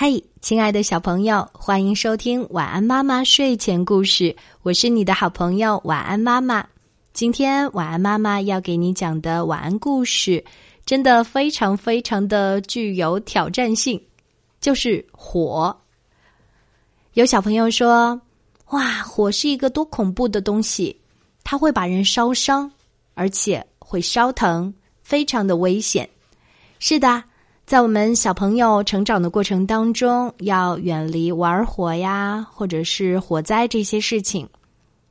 [0.00, 4.36] 嗨，亲爱的小朋友，欢迎收听晚安妈妈睡前故事。
[4.62, 6.64] 我是你的好朋友晚安妈妈。
[7.12, 10.44] 今天晚安妈妈要给你讲的晚安故事，
[10.86, 14.00] 真的非常非常的具有挑战性，
[14.60, 15.76] 就是火。
[17.14, 18.22] 有小朋友说
[18.70, 20.96] ：“哇，火是一个多恐怖的东西，
[21.42, 22.70] 它会把人烧伤，
[23.14, 24.72] 而且会烧疼，
[25.02, 26.08] 非常的危险。”
[26.78, 27.24] 是的。
[27.68, 34.48] 在我们小朋友成长的过程当中，要远离玩火呀，或者是火灾这些事情。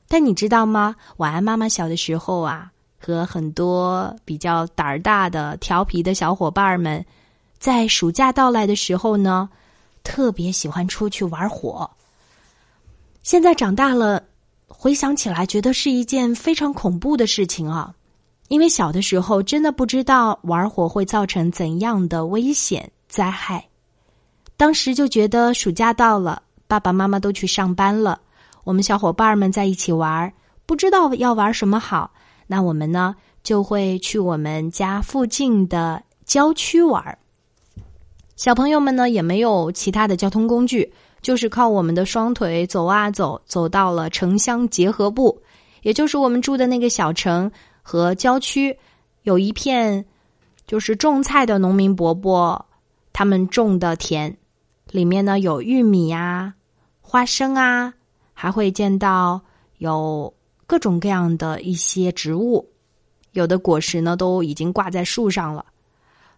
[0.07, 0.95] 但你知道吗？
[1.17, 7.05] 晚安妈妈小的时候啊，和很多比较胆儿大的、调皮的小伙伴们，
[7.59, 9.47] 在暑假到来的时候呢，
[10.03, 11.87] 特别喜欢出去玩火。
[13.21, 14.23] 现在长大了，
[14.67, 17.93] 回想起来，觉得是一件非常恐怖的事情啊。
[18.47, 23.67] 因为小的时候真的不知道玩火会造成怎样的危险灾害，
[24.55, 28.19] 当时就觉得暑假到了，爸爸妈妈都去上班了，
[28.63, 30.31] 我们小伙伴们在一起玩，
[30.65, 32.09] 不知道要玩什么好，
[32.47, 37.17] 那我们呢就会去我们家附近的郊区玩。
[38.37, 40.89] 小朋友们呢也没有其他的交通工具，
[41.21, 45.37] 就是靠我们的双腿走啊走，走到了城乡结合部，
[45.81, 47.51] 也就是我们住的那个小城。
[47.89, 48.77] 和郊区
[49.21, 50.03] 有一片
[50.65, 52.65] 就是种菜的农民伯伯，
[53.13, 54.35] 他们种的田
[54.91, 56.53] 里面呢有玉米啊、
[56.99, 57.93] 花生啊，
[58.33, 59.39] 还会见到
[59.77, 60.33] 有
[60.65, 62.67] 各种各样的一些植物，
[63.31, 65.65] 有的果实呢都已经挂在树上了。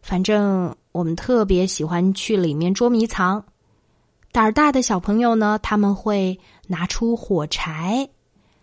[0.04, 3.44] 反正我们特别喜欢去里面捉迷藏。
[4.32, 8.08] 胆儿大的小朋友呢，他们会拿出火柴。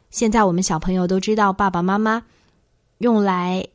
[0.08, 2.22] 现在我们小朋友都知道，爸爸妈妈。
[2.98, 3.66] 用来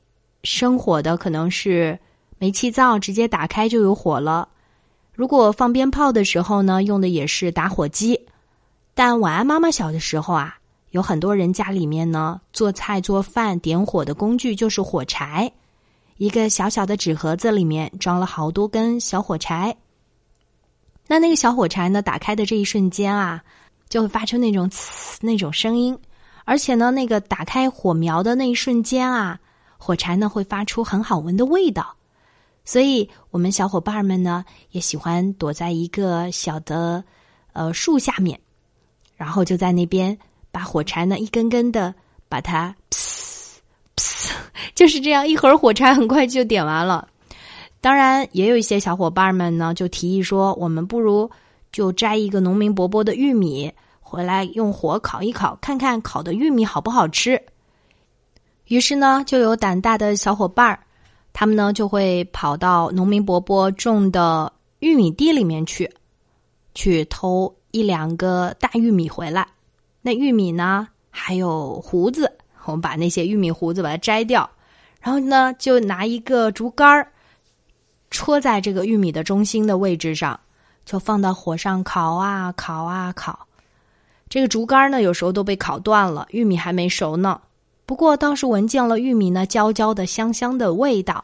[0.43, 1.97] 生火的可能是
[2.39, 4.47] 煤气灶，直接打开就有火了。
[5.13, 8.19] 如果放鞭炮的时候呢，用的也是打火机。
[8.93, 10.57] 但晚安妈妈小的时候啊，
[10.89, 15.51] 有很多人家里面呢做菜做饭点火的工具就是火柴，
[16.17, 19.75] 一个小小的纸盒子里面装了好多根小火柴。
[21.07, 23.43] 那那个小火柴呢，打开的这一瞬间啊，
[23.87, 25.97] 就会发出那种呲那种声音。
[26.43, 29.39] 而且呢，那个打开火苗的那一瞬间啊，
[29.77, 31.95] 火柴呢会发出很好闻的味道，
[32.65, 37.03] 所以我们小伙伴们呢也喜欢躲在一个小的
[37.53, 38.39] 呃树下面，
[39.15, 40.17] 然后就在那边
[40.51, 41.93] 把火柴呢一根根的
[42.27, 42.75] 把它，
[44.73, 47.07] 就是这样，一盒火柴很快就点完了。
[47.79, 51.29] 当然，也有一些小伙伴们呢就提议说，我们不如
[51.71, 53.71] 就摘一个农民伯伯的玉米。
[54.11, 57.41] 回来用火烤一烤，看看烤的玉米好不好吃。
[58.65, 60.77] 于是呢，就有胆大的小伙伴儿，
[61.31, 65.89] 他们呢就会跑到农民伯伯种的玉米地里面去，
[66.75, 69.47] 去偷一两个大玉米回来。
[70.01, 72.29] 那玉米呢，还有胡子，
[72.65, 74.49] 我们把那些玉米胡子把它摘掉，
[74.99, 77.09] 然后呢，就拿一个竹竿儿
[78.09, 80.37] 戳在这个玉米的中心的位置上，
[80.83, 83.47] 就放到火上烤啊烤啊烤。
[84.31, 87.41] 这个竹竿呢，有时候都被烤断了，玉米还没熟呢。
[87.85, 91.21] 不过倒是闻见了玉米呢焦焦的、香香的味道。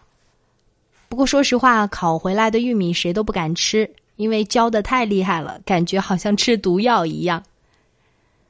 [1.07, 7.41] 不过说实话，烤回来的玉米谁都不敢吃，因为焦的太厉害了，感觉好像吃毒药一样。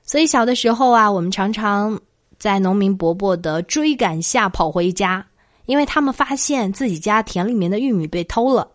[0.02, 2.02] 所以小的时候啊，我们常常
[2.40, 5.24] 在农民伯伯的追赶下跑回家，
[5.68, 8.68] 因为他们发现自己家田里面的玉米被偷了。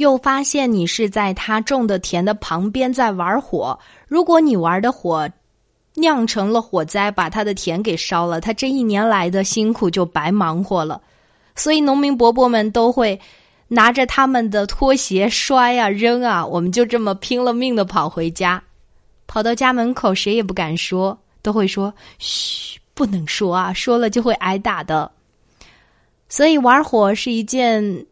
[0.00, 3.78] 又发现你是在他种的田的旁边在玩火，
[4.08, 5.28] 如果你玩的火
[5.94, 10.98] 酿成了火灾，把他的田给烧了，他这一年来的辛苦就白忙活了。
[11.54, 13.20] 所以农民伯伯们都会
[13.68, 18.62] 拿着他们的拖鞋摔啊扔啊，我们就这么拼了命的跑回家，
[19.26, 25.10] 跑到家门口谁也不敢说，都会说嘘，不能说啊，说了就会挨打的。
[26.30, 28.06] 所以玩火是一件。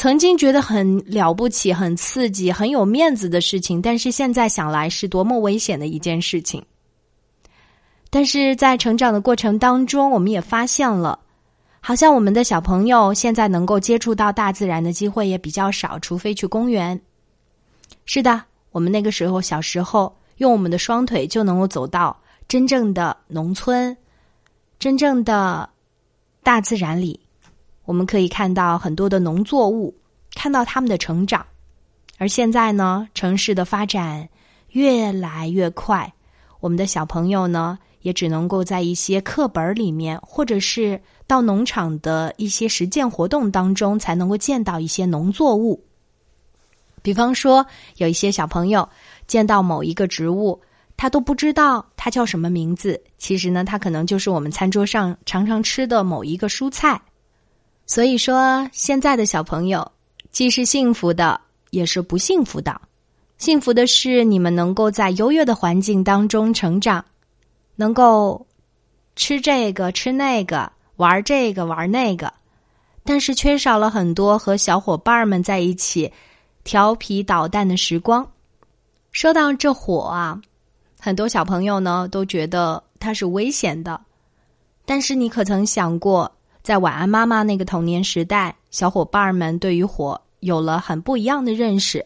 [0.00, 6.64] 曾经觉得很了不起、很刺激、很有面子的事情，但是现在想来是多么危险的一件事情。
[8.08, 11.18] 但是在成长的过程当中，我们也发现了，
[11.80, 17.00] 好像我们的小朋友现在能够接触到大自然的机会也比较少，除非去公园。
[18.04, 18.40] 是的，
[18.70, 22.16] 我们那个时候小时候用我们的双腿就能够走到
[22.46, 23.96] 真正的农村，
[24.78, 25.68] 真正的
[26.44, 27.18] 大自然里。
[27.88, 29.96] 我们可以看到很多的农作物，
[30.34, 31.46] 看到他们的成长。
[32.18, 34.28] 而现在呢，城市的发展
[34.72, 36.12] 越来越快，
[36.60, 45.82] 我们的小朋友呢，也只能够在一些课本里面，或者是到农场的一些实践活动当中，才能够见到一些农作物。
[47.00, 47.64] 比方说，
[47.96, 48.86] 有一些小朋友
[49.26, 50.60] 见到某一个植物，
[50.94, 53.02] 他都不知道它叫什么名字。
[53.16, 57.00] 其实呢，它可能就是我们餐桌上常常吃的某一个蔬菜。
[57.88, 59.90] 所以说，现在的小朋友
[60.30, 61.40] 既是幸福的，
[61.70, 62.78] 也是不幸福的。
[63.38, 67.02] 幸福的是，你们能够在优越的环境当中成长，
[67.76, 68.46] 能够
[69.16, 72.30] 吃这个吃那个，玩这个玩那个，
[73.04, 76.12] 但是缺少了很多和小伙伴们在一起
[76.64, 78.30] 调皮捣蛋的时光。
[79.12, 80.38] 说到这火啊，
[81.00, 83.98] 很多小朋友呢都觉得它是危险的，
[84.84, 86.30] 但是你可曾想过，
[86.62, 92.04] 在晚安妈妈那个童年时代，小伙伴们对于火有了很不一样的认识。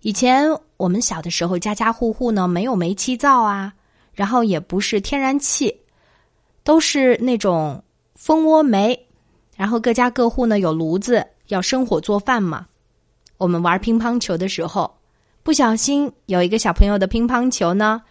[0.00, 3.72] 以前我们小的时候，家家户户呢没有煤气灶啊，
[4.12, 5.76] 然后也不是天然气，
[6.64, 7.82] 都是那种
[8.14, 8.98] 蜂窝煤，
[9.56, 12.66] 然后各家各户呢有炉子，要生火做饭嘛。
[13.38, 14.92] 我们玩乒乓球的时候，
[15.42, 18.02] 不小心有一个小朋友的乒乓球呢，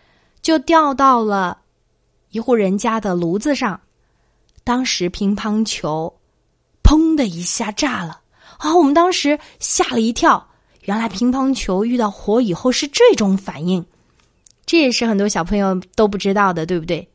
[0.42, 1.58] 就掉到了
[2.30, 3.80] 一户人家的炉子上，
[4.64, 6.14] 当时乒乓球
[6.84, 8.22] 砰的一下炸了
[8.58, 8.76] 啊！
[8.76, 10.48] 我们当时吓了一跳。
[10.86, 13.86] 原来乒乓球遇到火以后是这种反应，
[14.66, 17.08] 这也是很多小朋友都不知道的，对不对？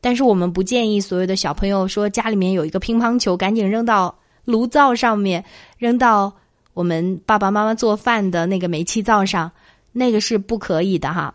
[0.00, 4.14] 但是我们不建议所有的小朋友说家里面有一个乒乓球，赶紧扔到
[4.44, 5.42] 炉灶上面，
[5.78, 6.30] 扔到
[6.74, 9.50] 我们爸爸妈妈做饭的那个煤气灶上，
[9.92, 11.34] 那个是不可以的哈。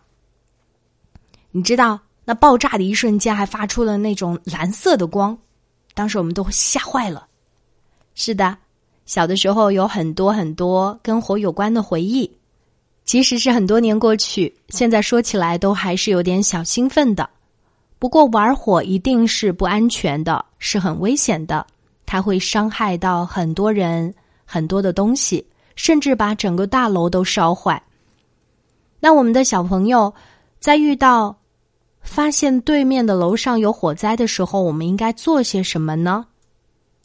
[1.50, 5.36] 你知道，那爆炸的一瞬间还发出了那种蓝色的光，
[6.00, 7.28] 当时我们都吓坏了。
[8.16, 8.58] 是的。
[9.06, 12.32] 小的时候有很多很多跟火有关的回忆，
[13.04, 17.30] 即使是很多年过去，现在说起来都还是有点小兴奋的。
[17.98, 21.68] 不过玩火一定是不安全的，是很危险的，
[22.06, 24.14] 它会伤害到很多人、
[24.46, 25.46] 很多的东西，
[25.76, 27.82] 甚至把整个大楼都烧坏。
[29.02, 30.14] 那我们的小朋友
[30.62, 31.36] 在遇到
[32.02, 36.26] 发现对面的楼上有火灾的时候，我们应该做些什么呢？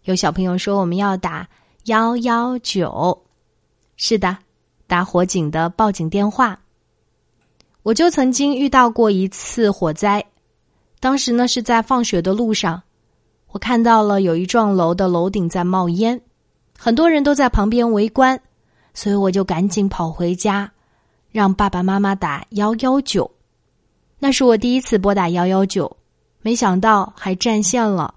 [0.05, 1.49] 有小朋友说我们要打。
[1.87, 3.27] 幺幺九，
[3.99, 4.39] 是的，
[4.87, 6.59] 打火警的报警电话。
[7.83, 10.25] 我就曾经遇到过一次火灾，
[10.99, 12.83] 当时呢是在放学的路上，
[13.49, 16.19] 我看到了有一幢楼的楼顶在冒烟，
[16.79, 18.41] 很多人都在旁边围观，
[18.95, 20.73] 所以我就赶紧跑回家，
[21.31, 23.31] 让爸爸妈妈打幺幺九。
[24.25, 25.95] 那是我第一次拨打幺幺九，
[26.41, 28.15] 没想到还占线了，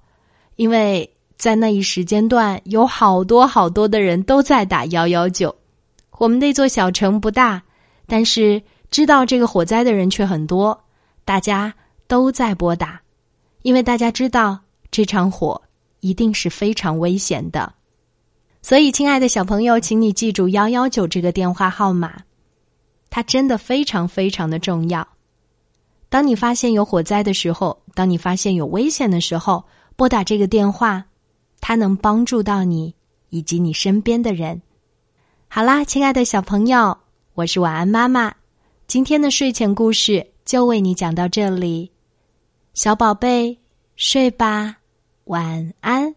[0.56, 1.12] 因为。
[1.38, 5.56] 在那一时间段，有好多好多的人都在打幺幺九。
[6.18, 7.62] 我们那座小城不大，
[8.08, 8.60] 但是
[8.90, 10.86] 知道这个火灾的人却很多，
[11.24, 11.72] 大家
[12.08, 13.00] 都在拨打，
[13.62, 14.58] 因为大家知道
[14.90, 15.62] 这场火
[16.00, 17.72] 一定是非常危险的。
[18.64, 22.24] 所以，亲爱的小朋友，请你记住幺幺九这个电话号码，
[23.12, 25.08] 它真的非常非常的重要。
[26.10, 29.64] 当你发现有火灾的时候，当你发现有危险的时候，
[29.96, 31.06] 拨打这个电话。
[31.60, 32.94] 它能帮助到你
[33.30, 34.62] 以及你身边的人。
[35.48, 36.96] 好啦，亲爱的小朋友，
[37.34, 38.34] 我是晚安妈妈。
[38.86, 41.92] 今天的睡前故事就为你讲到这里，
[42.76, 43.58] 小宝贝，
[43.96, 44.78] 睡吧，
[45.26, 46.14] 晚安。